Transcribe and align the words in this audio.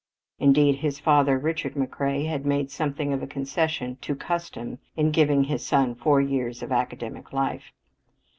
Indeed, 0.39 0.77
his 0.77 0.99
father, 0.99 1.37
Richard 1.37 1.75
McCrea, 1.75 2.27
had 2.27 2.43
made 2.43 2.71
something 2.71 3.13
of 3.13 3.21
a 3.21 3.27
concession 3.27 3.97
to 4.01 4.15
custom 4.15 4.79
in 4.97 5.11
giving 5.11 5.43
his 5.43 5.63
son 5.63 5.93
four 5.93 6.19
years 6.19 6.63
of 6.63 6.71
academic 6.71 7.31
life. 7.31 7.71